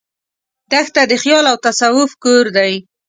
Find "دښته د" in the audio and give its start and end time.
0.71-1.13